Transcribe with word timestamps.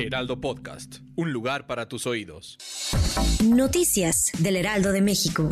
Heraldo 0.00 0.40
Podcast, 0.40 0.98
un 1.16 1.32
lugar 1.32 1.66
para 1.66 1.88
tus 1.88 2.06
oídos. 2.06 2.56
Noticias 3.44 4.30
del 4.38 4.54
Heraldo 4.54 4.92
de 4.92 5.02
México. 5.02 5.48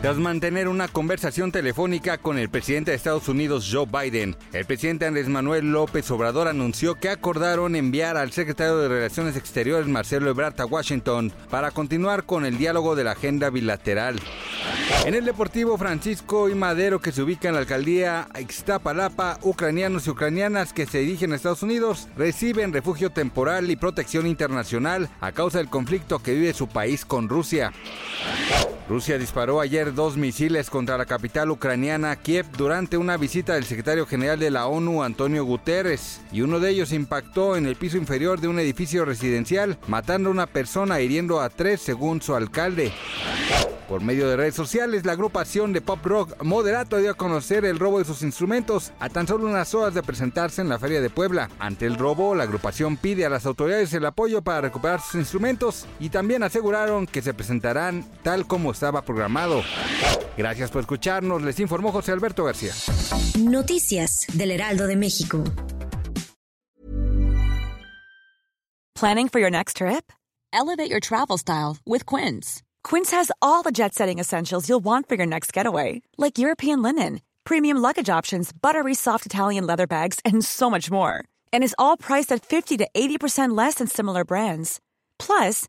Tras 0.00 0.16
mantener 0.16 0.68
una 0.68 0.88
conversación 0.88 1.52
telefónica 1.52 2.16
con 2.16 2.38
el 2.38 2.48
presidente 2.48 2.90
de 2.90 2.96
Estados 2.96 3.28
Unidos 3.28 3.70
Joe 3.70 3.86
Biden, 3.86 4.36
el 4.54 4.64
presidente 4.64 5.04
Andrés 5.04 5.28
Manuel 5.28 5.70
López 5.70 6.10
Obrador 6.10 6.48
anunció 6.48 6.94
que 6.94 7.10
acordaron 7.10 7.76
enviar 7.76 8.16
al 8.16 8.32
secretario 8.32 8.78
de 8.78 8.88
Relaciones 8.88 9.36
Exteriores 9.36 9.86
Marcelo 9.86 10.30
Ebrard 10.30 10.60
a 10.60 10.64
Washington 10.64 11.30
para 11.50 11.72
continuar 11.72 12.24
con 12.24 12.46
el 12.46 12.56
diálogo 12.56 12.96
de 12.96 13.04
la 13.04 13.12
agenda 13.12 13.50
bilateral. 13.50 14.16
En 15.04 15.14
el 15.14 15.24
Deportivo 15.24 15.76
Francisco 15.78 16.48
y 16.48 16.54
Madero, 16.54 17.00
que 17.00 17.12
se 17.12 17.22
ubica 17.22 17.48
en 17.48 17.54
la 17.54 17.60
alcaldía 17.60 18.28
Ixtapalapa, 18.38 19.38
ucranianos 19.42 20.06
y 20.06 20.10
ucranianas 20.10 20.72
que 20.72 20.86
se 20.86 20.98
dirigen 20.98 21.32
a 21.32 21.36
Estados 21.36 21.62
Unidos 21.62 22.08
reciben 22.16 22.72
refugio 22.72 23.10
temporal 23.10 23.70
y 23.70 23.76
protección 23.76 24.26
internacional 24.26 25.08
a 25.20 25.32
causa 25.32 25.58
del 25.58 25.68
conflicto 25.68 26.20
que 26.20 26.34
vive 26.34 26.54
su 26.54 26.68
país 26.68 27.04
con 27.04 27.28
Rusia. 27.28 27.72
Rusia 28.92 29.16
disparó 29.16 29.58
ayer 29.62 29.94
dos 29.94 30.18
misiles 30.18 30.68
contra 30.68 30.98
la 30.98 31.06
capital 31.06 31.50
ucraniana 31.50 32.14
Kiev 32.14 32.44
durante 32.58 32.98
una 32.98 33.16
visita 33.16 33.54
del 33.54 33.64
secretario 33.64 34.04
general 34.04 34.38
de 34.38 34.50
la 34.50 34.66
ONU 34.66 35.02
Antonio 35.02 35.46
Guterres 35.46 36.20
y 36.30 36.42
uno 36.42 36.60
de 36.60 36.68
ellos 36.68 36.92
impactó 36.92 37.56
en 37.56 37.64
el 37.64 37.76
piso 37.76 37.96
inferior 37.96 38.38
de 38.38 38.48
un 38.48 38.58
edificio 38.58 39.06
residencial 39.06 39.78
matando 39.86 40.28
a 40.28 40.32
una 40.32 40.46
persona 40.46 40.98
e 40.98 41.04
hiriendo 41.04 41.40
a 41.40 41.48
tres 41.48 41.80
según 41.80 42.20
su 42.20 42.34
alcalde. 42.34 42.92
Por 43.92 44.00
medio 44.00 44.26
de 44.26 44.36
redes 44.36 44.54
sociales, 44.54 45.04
la 45.04 45.12
agrupación 45.12 45.74
de 45.74 45.82
pop 45.82 45.98
rock 46.06 46.42
Moderato 46.42 46.96
dio 46.96 47.10
a 47.10 47.14
conocer 47.14 47.66
el 47.66 47.78
robo 47.78 47.98
de 47.98 48.06
sus 48.06 48.22
instrumentos 48.22 48.90
a 48.98 49.10
tan 49.10 49.26
solo 49.26 49.46
unas 49.46 49.74
horas 49.74 49.92
de 49.92 50.02
presentarse 50.02 50.62
en 50.62 50.70
la 50.70 50.78
Feria 50.78 51.02
de 51.02 51.10
Puebla. 51.10 51.50
Ante 51.58 51.84
el 51.84 51.98
robo, 51.98 52.34
la 52.34 52.44
agrupación 52.44 52.96
pide 52.96 53.26
a 53.26 53.28
las 53.28 53.44
autoridades 53.44 53.92
el 53.92 54.06
apoyo 54.06 54.40
para 54.40 54.62
recuperar 54.62 55.02
sus 55.02 55.16
instrumentos 55.16 55.84
y 56.00 56.08
también 56.08 56.42
aseguraron 56.42 57.06
que 57.06 57.20
se 57.20 57.34
presentarán 57.34 58.02
tal 58.22 58.46
como 58.46 58.72
estaba 58.82 59.02
programado. 59.02 59.62
Gracias 60.36 60.70
por 60.72 60.80
escucharnos, 60.80 61.42
les 61.42 61.60
informó 61.60 61.92
José 61.92 62.10
Alberto 62.10 62.44
García. 62.44 62.72
Noticias 63.38 64.26
del 64.32 64.50
Heraldo 64.50 64.88
de 64.88 64.96
México. 64.96 65.44
Planning 68.96 69.28
for 69.28 69.40
your 69.40 69.50
next 69.50 69.76
trip? 69.76 70.12
Elevate 70.52 70.90
your 70.90 71.00
travel 71.00 71.38
style 71.38 71.76
with 71.86 72.06
Quince. 72.06 72.62
Quince 72.82 73.12
has 73.12 73.30
all 73.40 73.62
the 73.62 73.70
jet 73.70 73.94
setting 73.94 74.18
essentials 74.18 74.68
you'll 74.68 74.84
want 74.84 75.08
for 75.08 75.16
your 75.16 75.26
next 75.26 75.52
getaway, 75.52 76.02
like 76.18 76.38
European 76.38 76.82
linen, 76.82 77.20
premium 77.44 77.78
luggage 77.78 78.10
options, 78.10 78.52
buttery 78.52 78.94
soft 78.94 79.26
Italian 79.26 79.64
leather 79.64 79.86
bags, 79.86 80.18
and 80.24 80.44
so 80.44 80.68
much 80.68 80.90
more. 80.90 81.24
And 81.52 81.62
is 81.62 81.74
all 81.78 81.96
priced 81.96 82.32
at 82.32 82.44
50 82.44 82.78
to 82.78 82.88
80% 82.94 83.56
less 83.56 83.74
than 83.76 83.86
similar 83.86 84.24
brands. 84.24 84.80
Plus, 85.18 85.68